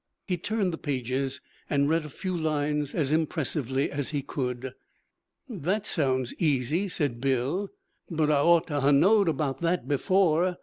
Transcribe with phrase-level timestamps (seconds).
[0.27, 4.73] He turned the pages, and read a few lines as impressively as he could.
[5.47, 7.69] 'That sounds easy,' said Bill.
[8.09, 10.57] 'But I ought to ha' knowed about that before.